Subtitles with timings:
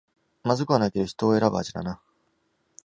[0.41, 2.01] まずくはないけど人を選ぶ味だな